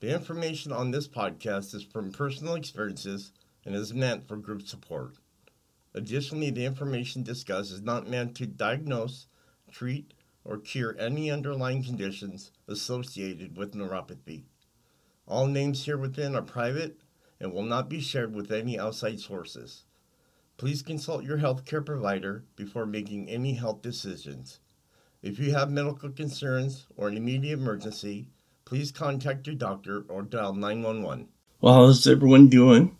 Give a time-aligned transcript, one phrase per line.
[0.00, 3.32] The information on this podcast is from personal experiences
[3.64, 5.14] and is meant for group support.
[5.94, 9.28] Additionally, the information discussed is not meant to diagnose,
[9.70, 10.12] treat,
[10.44, 14.42] or cure any underlying conditions associated with neuropathy.
[15.26, 17.00] All names here within are private
[17.40, 19.84] and will not be shared with any outside sources.
[20.56, 24.58] Please consult your healthcare provider before making any health decisions.
[25.22, 28.28] If you have medical concerns or an immediate emergency,
[28.74, 31.28] please contact your doctor or dial 911.
[31.60, 32.98] Well, how's everyone doing?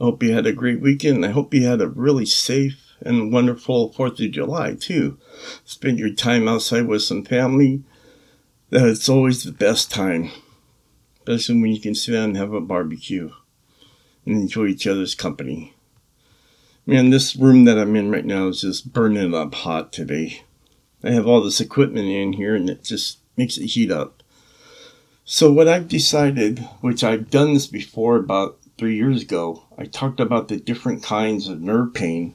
[0.00, 1.26] I hope you had a great weekend.
[1.26, 5.18] I hope you had a really safe and wonderful 4th of July, too.
[5.66, 7.82] Spend your time outside with some family.
[8.70, 10.30] That's always the best time,
[11.18, 13.32] especially when you can sit down and have a barbecue
[14.24, 15.74] and enjoy each other's company.
[16.86, 20.44] Man, this room that I'm in right now is just burning up hot today.
[21.04, 24.21] I have all this equipment in here and it just makes it heat up.
[25.24, 30.18] So what I've decided, which I've done this before about three years ago, I talked
[30.18, 32.34] about the different kinds of nerve pain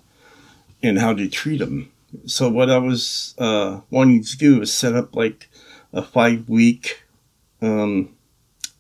[0.81, 1.91] and how to treat them.
[2.25, 5.49] So what I was uh, wanting to do is set up like
[5.91, 7.03] a five week,
[7.61, 8.15] um,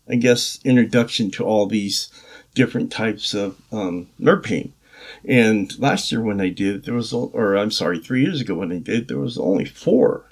[0.07, 2.09] I guess, introduction to all these
[2.55, 4.71] different types of um, nerve pain.
[5.25, 8.71] And last year when I did, there was, or I'm sorry, three years ago when
[8.71, 10.29] I did, there was only four.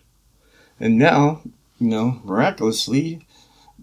[0.80, 1.42] And now,
[1.78, 3.26] you know, miraculously,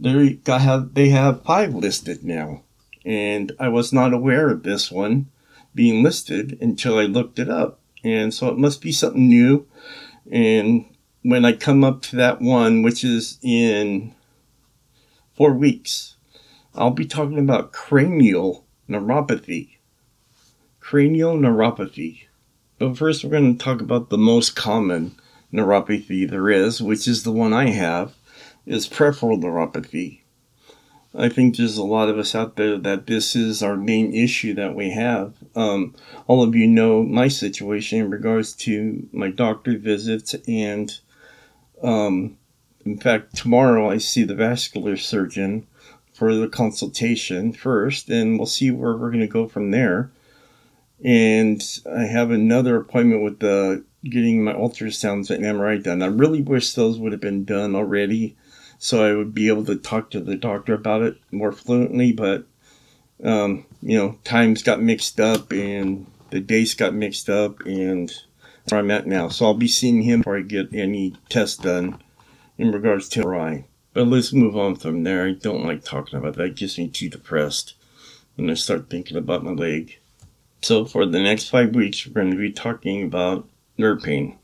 [0.03, 2.63] they have they have five listed now,
[3.05, 5.31] and I was not aware of this one
[5.75, 9.67] being listed until I looked it up, and so it must be something new.
[10.31, 10.87] And
[11.23, 14.15] when I come up to that one, which is in
[15.35, 16.17] four weeks,
[16.75, 19.77] I'll be talking about cranial neuropathy.
[20.81, 22.25] Cranial neuropathy.
[22.79, 25.15] But first, we're going to talk about the most common
[25.53, 28.15] neuropathy there is, which is the one I have,
[28.67, 30.21] is peripheral neuropathy.
[31.15, 34.55] I think there's a lot of us out there that this is our main issue
[34.55, 35.35] that we have.
[35.55, 35.95] Um,
[36.27, 40.91] all of you know my situation in regards to my doctor visits, and
[41.83, 42.39] um,
[42.87, 45.67] in fact, tomorrow I see the vascular surgeon
[46.15, 50.11] for the consultation first, and we'll see where we're going to go from there.
[51.05, 56.03] And I have another appointment with the getting my ultrasounds and MRI done.
[56.03, 58.37] I really wish those would have been done already
[58.85, 62.11] so I would be able to talk to the doctor about it more fluently.
[62.11, 62.47] But
[63.23, 68.13] um, you know, times got mixed up and the dates got mixed up, and
[68.69, 69.29] where I'm at now.
[69.29, 72.03] So I'll be seeing him before I get any tests done
[72.59, 73.67] in regards to MRI.
[73.95, 75.29] But let's move on from there.
[75.29, 76.45] I don't like talking about that.
[76.47, 77.75] It gets me too depressed
[78.35, 79.97] when I start thinking about my leg.
[80.61, 83.49] So for the next five weeks, we're going to be talking about
[83.79, 84.39] nerve pain.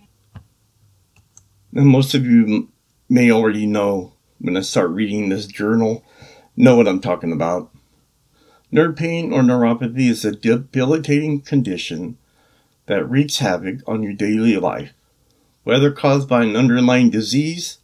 [1.73, 2.69] Now, most of you
[3.09, 6.05] may already know when I start reading this journal,
[6.57, 7.71] know what I'm talking about.
[8.71, 12.19] Nerve pain or neuropathy is a debilitating condition
[12.87, 14.93] that wreaks havoc on your daily life,
[15.65, 17.79] whether caused by an underlying disease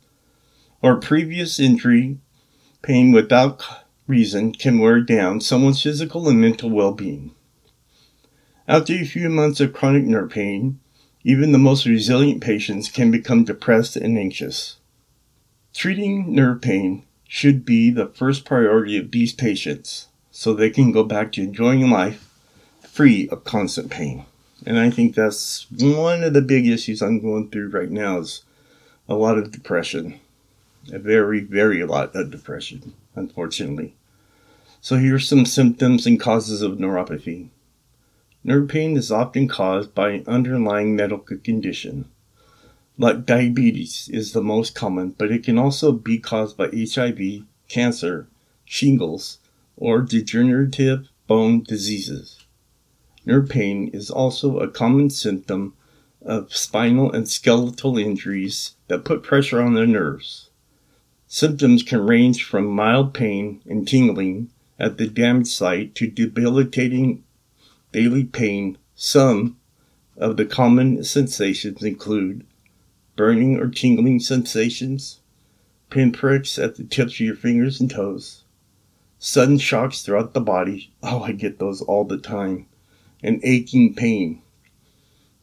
[0.83, 2.19] or previous injury.
[2.83, 3.65] Pain without
[4.07, 7.31] reason can wear down someone's physical and mental well being.
[8.69, 10.81] After a few months of chronic nerve pain,
[11.23, 14.77] even the most resilient patients can become depressed and anxious.
[15.75, 21.03] Treating nerve pain should be the first priority of these patients so they can go
[21.03, 22.31] back to enjoying life
[22.81, 24.25] free of constant pain.
[24.65, 28.45] And I think that's one of the big issues I'm going through right now is
[29.09, 30.21] a lot of depression.
[30.93, 33.95] A very, very lot of depression, unfortunately.
[34.81, 37.49] So here's some symptoms and causes of neuropathy.
[38.45, 42.09] Nerve pain is often caused by an underlying medical condition
[42.97, 48.29] like diabetes is the most common, but it can also be caused by HIV, cancer,
[48.65, 49.39] shingles,
[49.77, 52.45] or degenerative bone diseases.
[53.27, 55.75] Nerve pain is also a common symptom
[56.23, 60.51] of spinal and skeletal injuries that put pressure on the nerves.
[61.27, 67.25] Symptoms can range from mild pain and tingling at the damaged site to debilitating
[67.93, 68.79] daily pain.
[68.95, 69.57] Some
[70.17, 72.47] of the common sensations include
[73.17, 75.21] burning or tingling sensations,
[75.91, 78.45] pinpricks at the tips of your fingers and toes,
[79.19, 80.93] sudden shocks throughout the body.
[81.03, 82.67] Oh, I get those all the time.
[83.23, 84.43] And aching pain.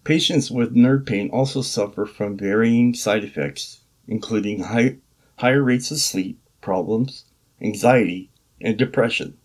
[0.04, 4.98] Patients with nerve pain also suffer from varying side effects, including high,
[5.38, 7.26] higher rates of sleep problems,
[7.60, 8.30] anxiety,
[8.60, 9.38] and depression.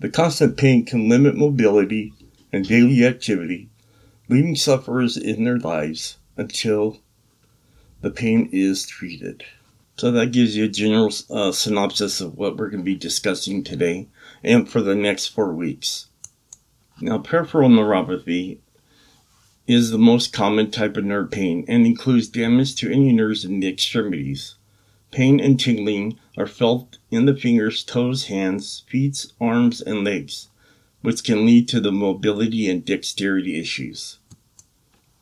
[0.00, 2.12] The constant pain can limit mobility
[2.52, 3.68] and daily activity,
[4.28, 6.98] leaving sufferers in their lives until
[8.00, 9.44] the pain is treated.
[9.96, 13.64] So that gives you a general uh, synopsis of what we're going to be discussing
[13.64, 14.06] today
[14.44, 16.06] and for the next four weeks.
[17.00, 18.58] Now, peripheral neuropathy
[19.66, 23.60] is the most common type of nerve pain and includes damage to any nerves in
[23.60, 24.54] the extremities.
[25.10, 30.48] Pain and tingling are felt in the fingers, toes, hands, feet, arms, and legs,
[31.02, 34.18] which can lead to the mobility and dexterity issues.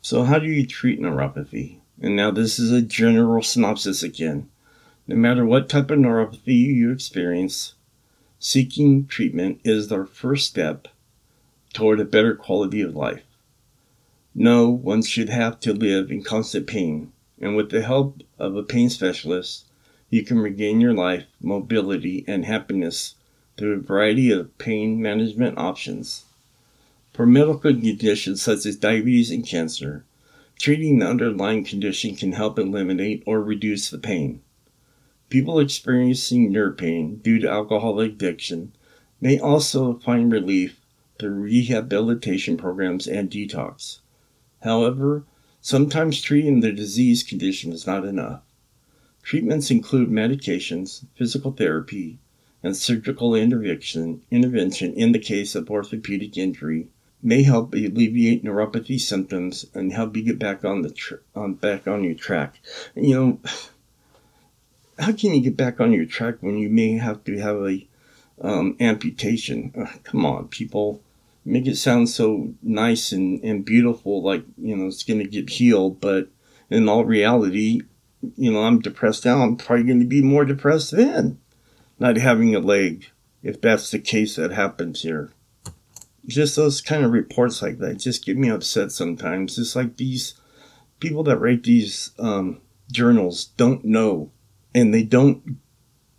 [0.01, 1.76] So, how do you treat neuropathy?
[2.01, 4.49] And now, this is a general synopsis again.
[5.07, 7.73] No matter what type of neuropathy you experience,
[8.39, 10.87] seeking treatment is our first step
[11.73, 13.23] toward a better quality of life.
[14.35, 17.11] No one should have to live in constant pain,
[17.41, 19.65] and with the help of a pain specialist,
[20.09, 23.15] you can regain your life, mobility, and happiness
[23.57, 26.25] through a variety of pain management options.
[27.13, 30.05] For medical conditions such as diabetes and cancer,
[30.59, 34.41] treating the underlying condition can help eliminate or reduce the pain.
[35.29, 38.71] People experiencing nerve pain due to alcohol addiction
[39.19, 40.79] may also find relief
[41.19, 43.99] through rehabilitation programs and detox.
[44.63, 45.25] However,
[45.61, 48.41] sometimes treating the disease condition is not enough.
[49.23, 52.19] Treatments include medications, physical therapy,
[52.63, 56.87] and surgical intervention, in the case of orthopedic injury
[57.21, 61.87] may help alleviate neuropathy symptoms and help you get back on the tr- on back
[61.87, 62.59] on your track.
[62.95, 63.39] You know,
[64.99, 67.87] how can you get back on your track when you may have to have a
[68.41, 69.71] um, amputation?
[70.03, 71.01] Come on, people.
[71.45, 75.49] Make it sound so nice and, and beautiful, like, you know, it's going to get
[75.49, 76.01] healed.
[76.01, 76.27] But
[76.69, 77.81] in all reality,
[78.35, 79.41] you know, I'm depressed now.
[79.41, 81.39] I'm probably going to be more depressed then,
[81.99, 83.09] not having a leg,
[83.43, 85.31] if that's the case that happens here.
[86.27, 89.57] Just those kind of reports like that just get me upset sometimes.
[89.57, 90.33] It's like these
[90.99, 94.31] people that write these um, journals don't know
[94.75, 95.57] and they don't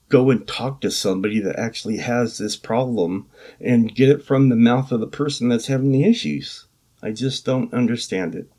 [0.09, 3.29] go and talk to somebody that actually has this problem
[3.61, 6.67] and get it from the mouth of the person that's having the issues.
[7.03, 8.51] I just don't understand it.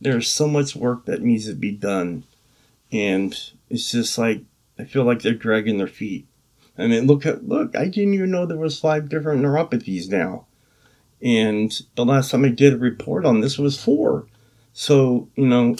[0.00, 2.24] There's so much work that needs to be done,
[2.92, 3.38] and
[3.70, 4.42] it's just like
[4.78, 6.26] I feel like they're dragging their feet.
[6.76, 7.76] I mean, look at look.
[7.76, 10.46] I didn't even know there was five different neuropathies now,
[11.22, 14.26] and the last time I did a report on this was four.
[14.72, 15.76] So you know,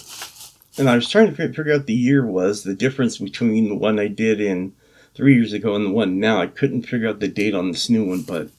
[0.78, 3.98] and I was trying to figure out the year was the difference between the one
[3.98, 4.74] I did in
[5.14, 6.40] three years ago and the one now.
[6.40, 8.50] I couldn't figure out the date on this new one, but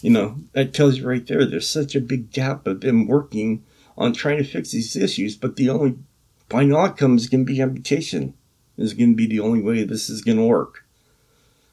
[0.00, 1.44] you know that tells you right there.
[1.44, 3.64] There's such a big gap of them working
[3.96, 5.98] on trying to fix these issues, but the only
[6.48, 8.34] final outcome is going to be amputation.
[8.78, 10.84] Is going to be the only way this is going to work.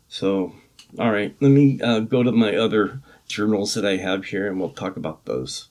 [0.09, 0.53] So,
[0.99, 4.59] all right, let me uh, go to my other journals that I have here, and
[4.59, 5.69] we'll talk about those.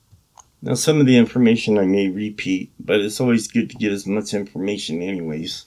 [0.61, 4.07] Now, some of the information I may repeat, but it's always good to get as
[4.07, 5.65] much information, anyways.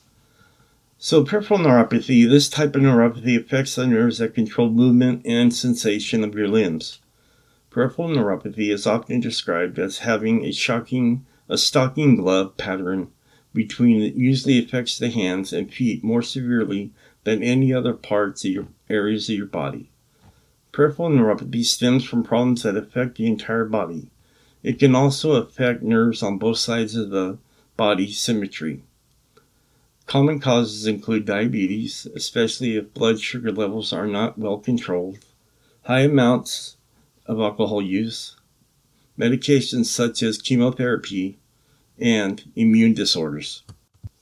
[0.98, 6.24] So, peripheral neuropathy this type of neuropathy affects the nerves that control movement and sensation
[6.24, 6.98] of your limbs.
[7.70, 13.10] Peripheral neuropathy is often described as having a shocking, a stocking glove pattern
[13.54, 16.90] between that usually affects the hands and feet more severely
[17.24, 19.91] than any other parts of your areas of your body.
[20.72, 24.08] Peripheral neuropathy stems from problems that affect the entire body.
[24.62, 27.38] It can also affect nerves on both sides of the
[27.76, 28.82] body symmetry.
[30.06, 35.18] Common causes include diabetes, especially if blood sugar levels are not well controlled,
[35.82, 36.76] high amounts
[37.26, 38.36] of alcohol use,
[39.18, 41.38] medications such as chemotherapy,
[41.98, 43.62] and immune disorders.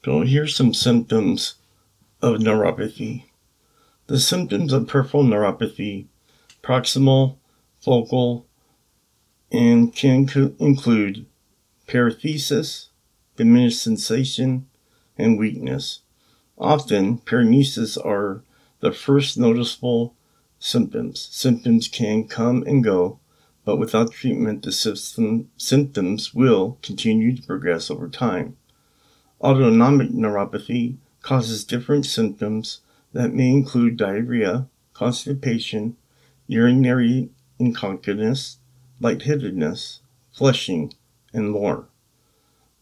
[0.05, 1.55] So here's some symptoms
[2.21, 3.25] of neuropathy.
[4.07, 6.07] The symptoms of peripheral neuropathy,
[6.63, 7.39] proximal,
[7.81, 8.47] focal,
[9.51, 11.27] and can include
[11.87, 12.87] paresthesia,
[13.37, 14.67] diminished sensation,
[15.19, 16.01] and weakness.
[16.57, 18.43] Often, paresthesias are
[18.81, 20.15] the first noticeable
[20.59, 21.29] symptoms.
[21.33, 23.19] Symptoms can come and go,
[23.65, 28.57] but without treatment, the system, symptoms will continue to progress over time.
[29.41, 32.81] Autonomic neuropathy causes different symptoms
[33.13, 35.97] that may include diarrhea, constipation,
[36.51, 37.31] urinary
[37.61, 38.59] incontinence,
[39.01, 40.01] lightheadedness,
[40.33, 40.93] flushing,
[41.33, 41.87] and more.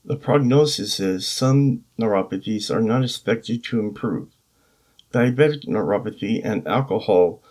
[0.02, 4.28] The prognosis is some neuropathies are not expected to improve.
[5.12, 7.42] Diabetic neuropathy and alcohol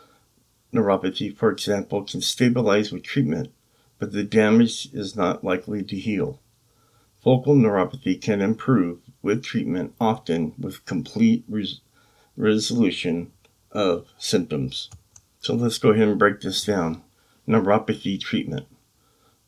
[0.74, 3.54] neuropathy, for example, can stabilize with treatment,
[4.00, 6.40] but the damage is not likely to heal.
[7.22, 11.82] Focal neuropathy can improve with treatment, often with complete res-
[12.36, 13.32] resolution
[13.72, 14.90] of symptoms.
[15.48, 17.04] So let's go ahead and break this down.
[17.48, 18.68] Neuropathy treatment.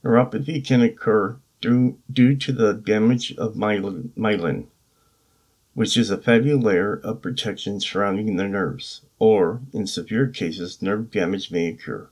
[0.02, 4.68] Neuropathy can occur due, due to the damage of myelin,
[5.74, 11.12] which is a fatty layer of protection surrounding the nerves, or, in severe cases, nerve
[11.12, 12.08] damage may occur.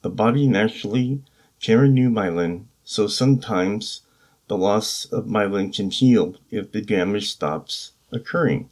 [0.00, 1.20] The body naturally
[1.60, 4.00] can renew myelin, so sometimes
[4.48, 8.70] the loss of myelin can heal if the damage stops occurring.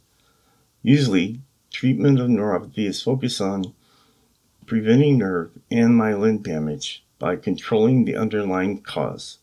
[0.81, 3.75] Usually, treatment of neuropathy is focused on
[4.65, 9.39] preventing nerve and myelin damage by controlling the underlying cause.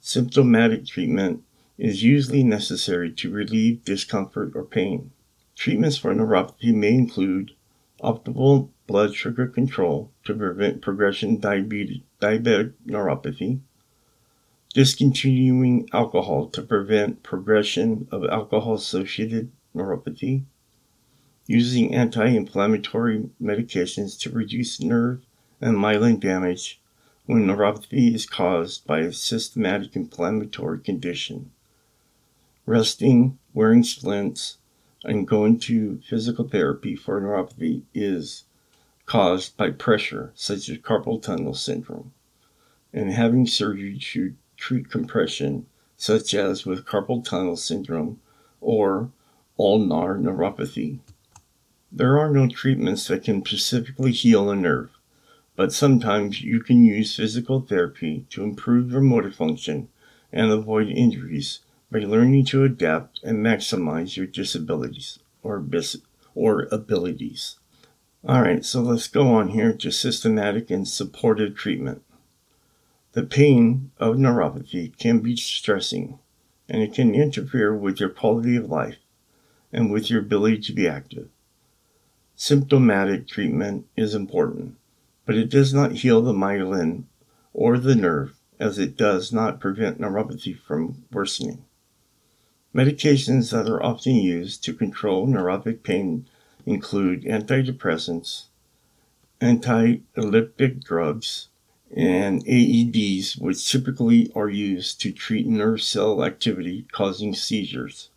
[0.00, 1.42] Symptomatic treatment
[1.76, 5.10] is usually necessary to relieve discomfort or pain.
[5.54, 7.52] Treatments for neuropathy may include
[8.02, 13.60] optimal blood sugar control to prevent progression diabetes, diabetic neuropathy,
[14.74, 20.44] discontinuing alcohol to prevent progression of alcohol associated neuropathy,
[21.48, 25.24] using anti inflammatory medications to reduce nerve
[25.62, 26.78] and myelin damage
[27.24, 31.50] when neuropathy is caused by a systematic inflammatory condition,
[32.66, 34.58] resting, wearing splints,
[35.04, 38.44] and going to physical therapy for neuropathy is
[39.06, 42.12] caused by pressure, such as carpal tunnel syndrome,
[42.92, 45.64] and having surgery to treat compression,
[45.96, 48.20] such as with carpal tunnel syndrome
[48.60, 49.10] or
[49.58, 50.98] ulnar neuropathy.
[51.90, 54.90] There are no treatments that can specifically heal a nerve,
[55.56, 59.88] but sometimes you can use physical therapy to improve your motor function
[60.30, 66.02] and avoid injuries by learning to adapt and maximize your disabilities or, bis-
[66.34, 67.56] or abilities.
[68.22, 72.02] All right, so let's go on here to systematic and supportive treatment.
[73.12, 76.18] The pain of neuropathy can be distressing
[76.68, 78.98] and it can interfere with your quality of life
[79.72, 81.30] and with your ability to be active.
[82.40, 84.76] Symptomatic treatment is important,
[85.26, 87.02] but it does not heal the myelin
[87.52, 91.64] or the nerve as it does not prevent neuropathy from worsening.
[92.72, 96.28] Medications that are often used to control neuropathic pain
[96.64, 98.44] include antidepressants,
[99.40, 101.48] anti-epileptic drugs,
[101.90, 108.10] and AEDs, which typically are used to treat nerve cell activity causing seizures.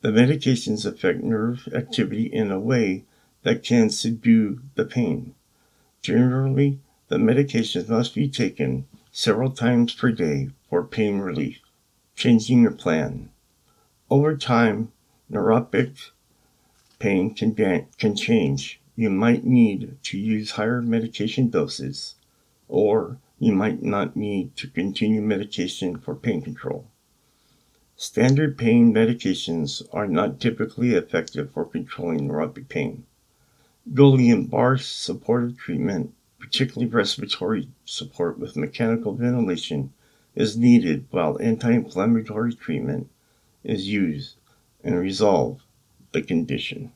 [0.00, 3.04] The medications affect nerve activity in a way
[3.48, 5.34] that can subdue the pain.
[6.02, 6.78] Generally,
[7.08, 11.58] the medications must be taken several times per day for pain relief.
[12.14, 13.30] Changing your plan.
[14.10, 14.92] Over time,
[15.32, 16.10] neuropathic
[16.98, 17.54] pain can,
[17.96, 18.82] can change.
[18.94, 22.16] You might need to use higher medication doses
[22.68, 26.90] or you might not need to continue medication for pain control.
[27.96, 33.06] Standard pain medications are not typically effective for controlling neuropathic pain.
[33.94, 39.92] Guillain-Barre supportive treatment, particularly respiratory support with mechanical ventilation,
[40.34, 43.08] is needed while anti-inflammatory treatment
[43.64, 44.36] is used
[44.84, 45.62] and resolve
[46.12, 46.92] the condition.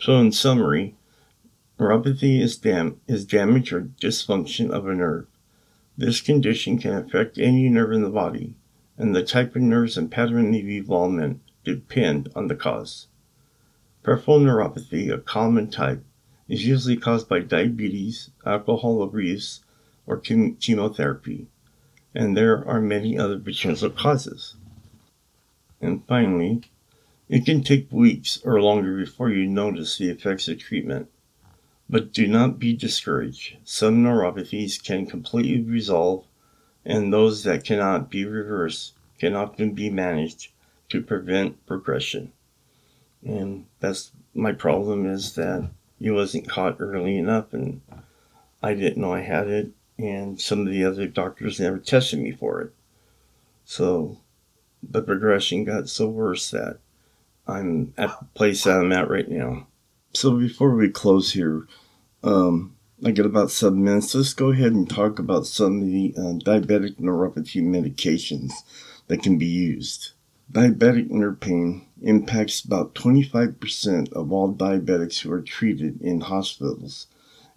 [0.00, 0.94] So in summary,
[1.78, 5.26] Neuropathy is, dam- is damage or dysfunction of a nerve.
[5.96, 8.54] This condition can affect any nerve in the body,
[8.96, 13.08] and the type of nerves and pattern of involvement depend on the cause.
[14.08, 16.02] Peripheral neuropathy, a common type,
[16.48, 19.60] is usually caused by diabetes, alcohol abuse,
[20.06, 21.46] or chemotherapy,
[22.14, 24.56] and there are many other potential causes.
[25.82, 26.62] And finally,
[27.28, 31.10] it can take weeks or longer before you notice the effects of treatment.
[31.90, 33.58] But do not be discouraged.
[33.62, 36.24] Some neuropathies can completely resolve,
[36.82, 40.48] and those that cannot be reversed can often be managed
[40.88, 42.32] to prevent progression.
[43.24, 45.70] And that's my problem is that
[46.00, 47.80] it wasn't caught early enough, and
[48.62, 52.32] I didn't know I had it, and some of the other doctors never tested me
[52.32, 52.72] for it.
[53.64, 54.20] So
[54.82, 56.78] the progression got so worse that
[57.46, 59.66] I'm at the place that I'm at right now.
[60.12, 61.66] So before we close here,
[62.22, 64.14] um, I got about seven minutes.
[64.14, 68.52] Let's go ahead and talk about some of the uh, diabetic neuropathy medications
[69.08, 70.12] that can be used.
[70.52, 77.06] Diabetic nerve pain impacts about 25% of all diabetics who are treated in hospitals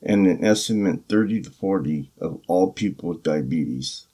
[0.02, 4.08] and an estimate 30 to 40 of all people with diabetes.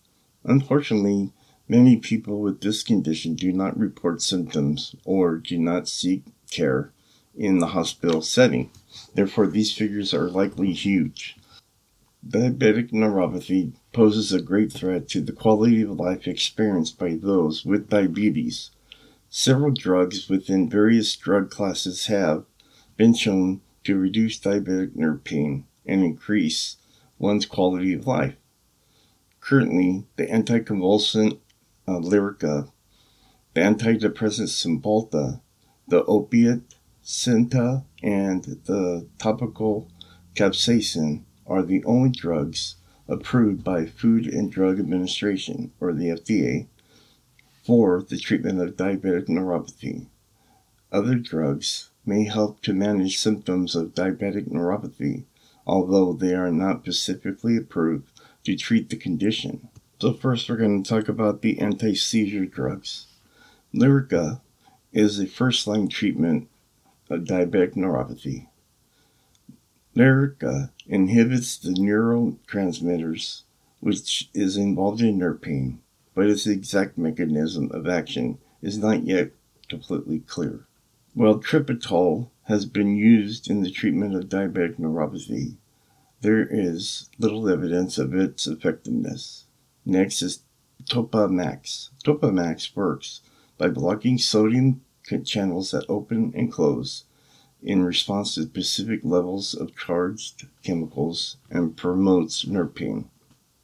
[0.44, 1.32] Unfortunately,
[1.68, 6.92] many people with this condition do not report symptoms or do not seek care
[7.36, 8.70] in the hospital setting.
[9.14, 11.38] Therefore, these figures are likely huge.
[12.28, 17.90] Diabetic neuropathy poses a great threat to the quality of life experienced by those with
[17.90, 18.72] diabetes.
[19.30, 22.46] Several drugs within various drug classes have
[22.96, 26.78] been shown to reduce diabetic nerve pain and increase
[27.20, 28.36] one's quality of life.
[29.42, 31.40] Currently, the anticonvulsant
[31.88, 32.72] uh, Lyrica,
[33.54, 35.42] the antidepressant Cymbalta,
[35.88, 39.90] the opiate Synta, and the topical
[40.36, 42.76] capsaicin are the only drugs
[43.08, 46.68] approved by Food and Drug Administration, or the FDA,
[47.68, 50.06] for the treatment of diabetic neuropathy.
[50.90, 55.26] Other drugs may help to manage symptoms of diabetic neuropathy,
[55.66, 58.10] although they are not specifically approved
[58.46, 59.68] to treat the condition.
[60.00, 63.08] So, first, we're going to talk about the anti seizure drugs.
[63.76, 64.40] Lyrica
[64.94, 66.48] is a first line treatment
[67.10, 68.48] of diabetic neuropathy.
[69.94, 73.42] Lyrica inhibits the neurotransmitters
[73.82, 75.82] which is involved in nerve pain,
[76.18, 79.30] but its exact mechanism of action is not yet
[79.70, 80.66] completely clear.
[81.14, 85.58] While Trileptal has been used in the treatment of diabetic neuropathy,
[86.22, 89.46] there is little evidence of its effectiveness.
[89.86, 90.40] Next is
[90.86, 91.90] Topamax.
[92.04, 93.22] Topamax works
[93.60, 94.82] by blocking sodium
[95.24, 97.04] channels that open and close
[97.62, 103.08] in response to specific levels of charged chemicals and promotes nerve pain.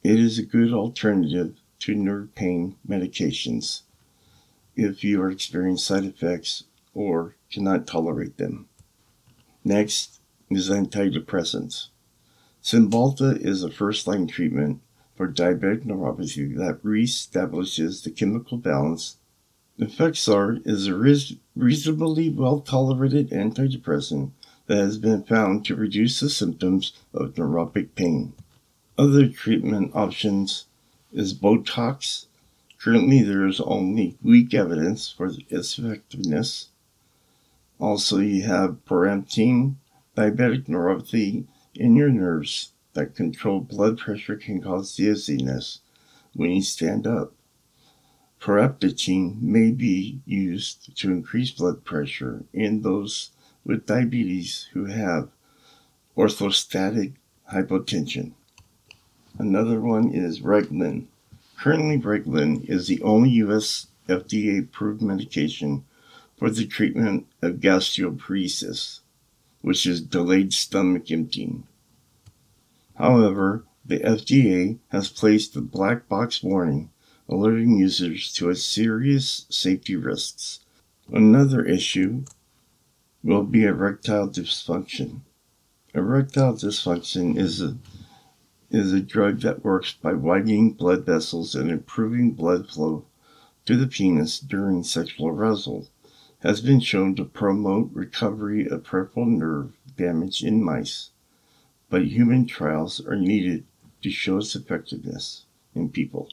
[0.04, 3.82] It is a good alternative to nerve pain medications
[4.76, 6.64] if you are experiencing side effects
[6.94, 8.68] or cannot tolerate them.
[9.64, 11.88] Next is antidepressants.
[12.62, 14.80] Cymbalta is a first line treatment
[15.16, 19.18] for diabetic neuropathy that reestablishes the chemical balance.
[19.78, 24.30] Effexor is a reasonably well tolerated antidepressant
[24.66, 28.32] that has been found to reduce the symptoms of neuropathic pain.
[28.96, 30.66] Other treatment options
[31.14, 32.26] is Botox.
[32.78, 36.68] Currently, there is only weak evidence for its effectiveness.
[37.78, 39.76] Also, you have ProAmatine.
[40.16, 45.80] Diabetic neuropathy in your nerves that control blood pressure can cause dizziness
[46.34, 47.32] when you stand up.
[48.40, 53.30] Paraptogene may be used to increase blood pressure in those
[53.64, 55.30] with diabetes who have
[56.16, 57.14] orthostatic
[57.52, 58.32] hypotension.
[59.38, 61.06] Another one is Reglan.
[61.58, 63.88] Currently, Reglan is the only U.S.
[64.08, 65.84] FDA approved medication
[66.36, 69.00] for the treatment of gastroparesis,
[69.60, 71.66] which is delayed stomach emptying.
[72.96, 76.90] However, the FDA has placed a black box warning
[77.28, 80.60] alerting users to its serious safety risks.
[81.12, 82.24] Another issue
[83.22, 85.20] will be erectile dysfunction.
[85.94, 87.76] Erectile dysfunction is a
[88.74, 93.04] is a drug that works by widening blood vessels and improving blood flow
[93.64, 95.86] to the penis during sexual arousal.
[96.40, 101.10] Has been shown to promote recovery of peripheral nerve damage in mice,
[101.88, 103.64] but human trials are needed
[104.02, 106.28] to show its effectiveness in people.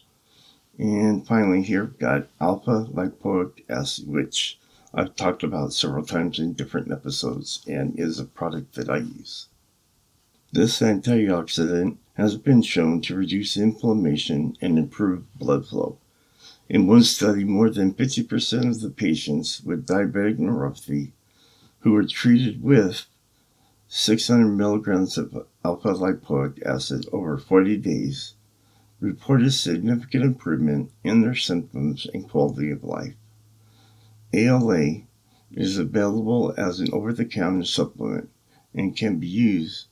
[0.79, 4.57] And finally, here we've got alpha lipoic acid, which
[4.95, 9.47] I've talked about several times in different episodes and is a product that I use.
[10.51, 15.97] This antioxidant has been shown to reduce inflammation and improve blood flow.
[16.69, 21.11] In one study, more than 50% of the patients with diabetic neuropathy
[21.79, 23.07] who were treated with
[23.87, 28.35] 600 milligrams of alpha lipoic acid over 40 days
[29.01, 33.15] reported significant improvement in their symptoms and quality of life.
[34.33, 35.01] ALA
[35.51, 38.29] is available as an over the counter supplement
[38.73, 39.87] and can be used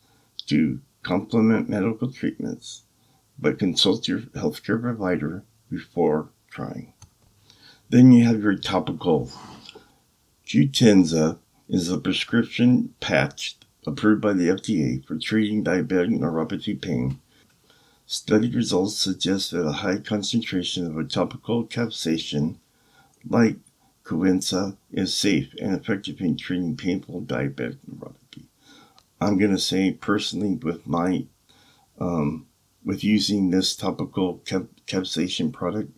[0.46, 2.84] to complement medical treatments,
[3.38, 6.94] but consult your healthcare provider before trying.
[7.90, 9.32] Then you have your topical.
[10.46, 17.20] Qutenza is a prescription patch approved by the FDA for treating diabetic neuropathy pain
[18.12, 22.56] Study results suggest that a high concentration of a topical capsaicin,
[23.24, 23.58] like
[24.04, 28.19] Qutenza, is safe and effective in treating painful diabetic neuropathy.
[29.22, 31.26] I'm going to say personally with my
[32.00, 32.48] um,
[32.84, 35.92] with using this topical cap- capsaicin product,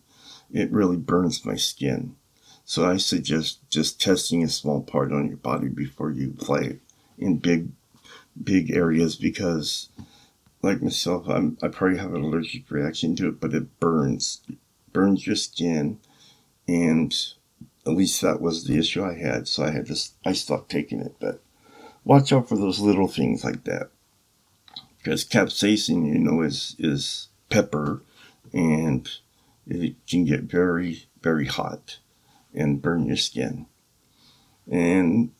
[0.52, 2.16] it really burns my skin.
[2.64, 6.80] So I suggest just testing a small part on your body before you apply it
[7.18, 7.68] in big
[8.42, 9.88] big areas because
[10.62, 14.58] like myself, I'm, I probably have an allergic reaction to it, but it burns, it
[14.92, 15.98] burns your skin,
[16.68, 17.14] and
[17.86, 21.00] At least that was the issue I had, so I had to I stopped taking
[21.00, 21.16] it.
[21.20, 21.42] But
[22.04, 23.90] watch out for those little things like that,
[24.98, 28.02] because capsaicin, you know, is is pepper,
[28.52, 29.08] and
[29.66, 31.98] it can get very very hot
[32.54, 33.66] and burn your skin.
[34.70, 35.32] And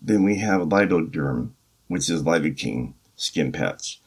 [0.00, 1.50] then we have Lidoderm,
[1.88, 4.00] which is lidocaine skin patch.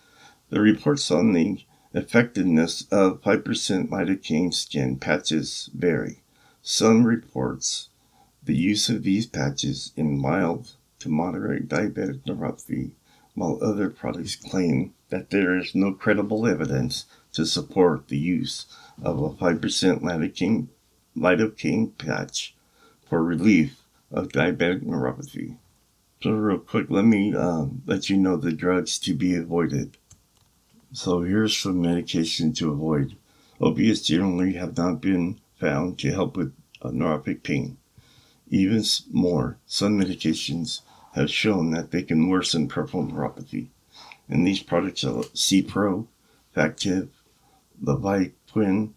[0.49, 6.21] The reports on the effectiveness of 5% lidocaine skin patches vary.
[6.61, 7.89] Some reports
[8.43, 10.73] the use of these patches in mild
[11.05, 12.89] to moderate diabetic neuropathy,
[13.35, 18.65] while other products claim that there is no credible evidence to support the use
[19.03, 19.59] of a 5%
[20.01, 20.67] lidocaine,
[21.15, 22.55] lidocaine patch
[23.07, 25.57] for relief of diabetic neuropathy.
[26.23, 29.97] So, real quick, let me uh, let you know the drugs to be avoided.
[30.91, 33.15] So, here's some medication to avoid.
[33.61, 37.77] Opiates generally have not been found to help with neuropathic pain.
[38.49, 40.81] Even more, some medications
[41.15, 43.67] have shown that they can worsen peripheral neuropathy.
[44.27, 46.07] And these products are Cipro,
[46.55, 47.07] Factive,
[47.81, 48.91] Levaquin,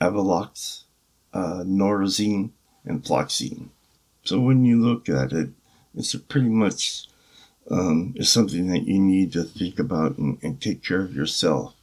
[0.00, 0.84] Avelox,
[1.32, 2.50] uh, Noroxin,
[2.84, 3.68] and Floxin.
[4.24, 5.50] So when you look at it,
[5.96, 7.08] it's pretty much
[7.70, 11.74] um, something that you need to think about and, and, take care of yourself,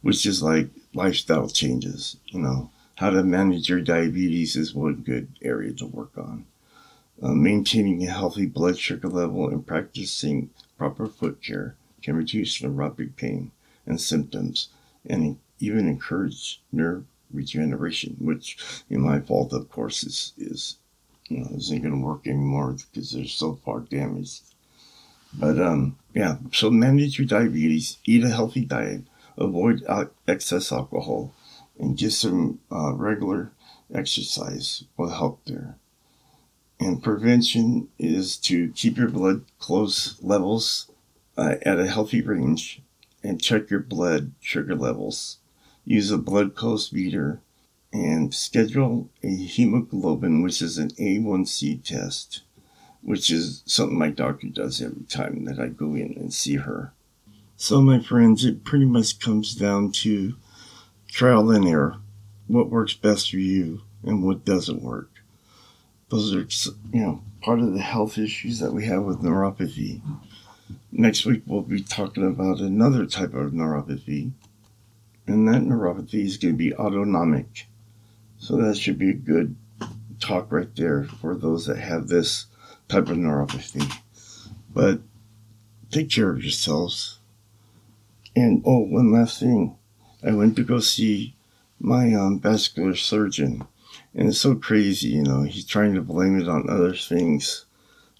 [0.00, 2.16] which is like lifestyle changes.
[2.26, 6.46] You know, how to manage your diabetes is one good area to work on.
[7.20, 13.16] Uh, maintaining a healthy blood sugar level and practicing proper foot care can reduce neuropathic
[13.16, 13.50] pain
[13.86, 14.68] and symptoms
[15.04, 18.56] and even encourage nerve regeneration, which
[18.88, 20.76] in my fault, of course, is, is
[21.28, 24.42] you know, isn't going to work anymore because they're so far damaged.
[25.34, 29.02] But um, yeah, so manage your diabetes, eat a healthy diet,
[29.36, 29.84] avoid
[30.26, 31.34] excess alcohol,
[31.78, 33.52] and get some uh, regular
[33.92, 35.76] exercise will help there.
[36.80, 40.90] And prevention is to keep your blood glucose levels
[41.36, 42.82] uh, at a healthy range
[43.22, 45.38] and check your blood sugar levels.
[45.84, 47.40] Use a blood glucose meter
[47.92, 52.42] and schedule a hemoglobin, which is an A1C test,
[53.02, 56.92] which is something my doctor does every time that I go in and see her.
[57.56, 60.36] So, my friends, it pretty much comes down to
[61.08, 61.96] trial and error.
[62.46, 65.10] What works best for you and what doesn't work.
[66.08, 66.46] Those are,
[66.92, 70.00] you know, part of the health issues that we have with neuropathy.
[70.90, 74.32] Next week, we'll be talking about another type of neuropathy,
[75.26, 77.66] and that neuropathy is going to be autonomic.
[78.38, 79.56] So that should be a good
[80.20, 82.46] talk right there for those that have this
[82.88, 83.92] type of neuropathy.
[84.72, 85.00] But
[85.90, 87.18] take care of yourselves.
[88.34, 89.76] And oh, one last thing.
[90.22, 91.34] I went to go see
[91.80, 93.66] my um, vascular surgeon,
[94.14, 95.42] and it's so crazy, you know.
[95.42, 97.66] He's trying to blame it on other things,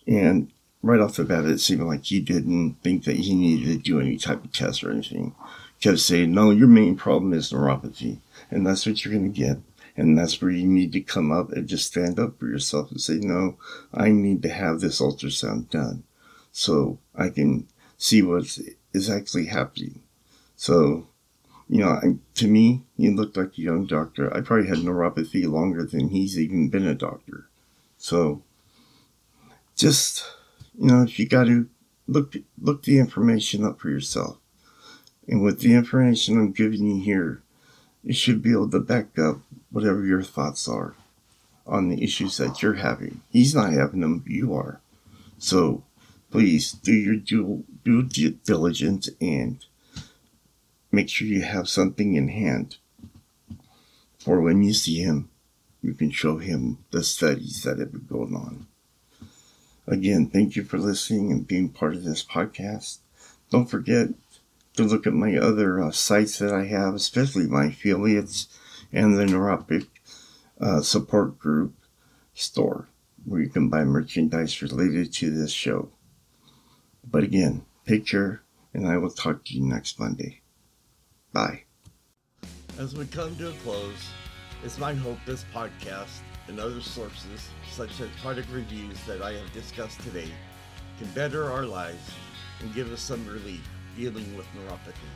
[0.06, 0.50] and
[0.82, 4.00] right off the bat, it seemed like he didn't think that he needed to do
[4.00, 5.34] any type of test or anything.
[5.80, 8.18] Kept saying, "No, your main problem is neuropathy,
[8.50, 9.58] and that's what you're going to get."
[9.98, 13.00] And that's where you need to come up and just stand up for yourself and
[13.00, 13.56] say, no,
[13.92, 16.04] I need to have this ultrasound done
[16.52, 18.56] so I can see what
[18.92, 20.00] is actually happening.
[20.54, 21.08] So,
[21.68, 24.34] you know, to me, he looked like a young doctor.
[24.34, 27.46] I probably had neuropathy longer than he's even been a doctor.
[27.98, 28.42] So,
[29.76, 30.24] just,
[30.78, 31.68] you know, if you got to
[32.06, 34.38] look, look the information up for yourself.
[35.28, 37.42] And with the information I'm giving you here,
[38.02, 39.38] you should be able to back up
[39.70, 40.94] whatever your thoughts are
[41.66, 43.20] on the issues that you're having.
[43.30, 44.80] He's not having them, you are.
[45.36, 45.82] So
[46.30, 49.62] please do your due, due diligence and
[50.90, 52.78] make sure you have something in hand
[54.18, 55.30] for when you see him,
[55.80, 58.66] you can show him the studies that have been going on.
[59.86, 62.98] Again, thank you for listening and being part of this podcast.
[63.50, 64.08] Don't forget
[64.74, 68.48] to look at my other uh, sites that I have, especially my affiliates
[68.92, 69.86] and the Neuropathy
[70.60, 71.74] uh, Support Group
[72.34, 72.88] store,
[73.24, 75.90] where you can buy merchandise related to this show.
[77.02, 78.42] But again, take care,
[78.74, 80.42] and I will talk to you next Monday.
[81.38, 81.62] Bye.
[82.80, 84.10] As we come to a close,
[84.64, 89.52] it's my hope this podcast and other sources, such as product reviews that I have
[89.52, 90.26] discussed today,
[90.98, 92.10] can better our lives
[92.58, 93.64] and give us some relief
[93.96, 95.12] dealing with neuropathy.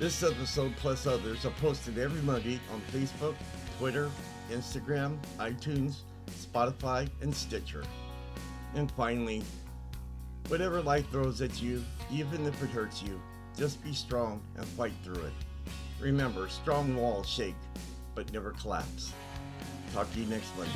[0.00, 3.36] This episode, plus others, are posted every Monday on Facebook,
[3.78, 4.10] Twitter,
[4.50, 5.98] Instagram, iTunes,
[6.28, 7.84] Spotify, and Stitcher.
[8.74, 9.44] And finally,
[10.48, 13.20] whatever life throws at you, even if it hurts you,
[13.56, 15.32] just be strong and fight through it.
[16.00, 17.54] Remember, strong walls shake,
[18.14, 19.12] but never collapse.
[19.92, 20.72] Talk to you next Monday.